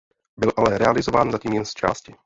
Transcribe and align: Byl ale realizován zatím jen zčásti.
Byl 0.39 0.51
ale 0.57 0.77
realizován 0.77 1.31
zatím 1.31 1.53
jen 1.53 1.65
zčásti. 1.65 2.15